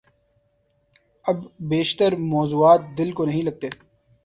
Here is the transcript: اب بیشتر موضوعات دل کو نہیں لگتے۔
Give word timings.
اب 1.25 1.37
بیشتر 1.69 2.15
موضوعات 2.33 2.81
دل 2.97 3.11
کو 3.11 3.25
نہیں 3.25 3.41
لگتے۔ 3.41 3.67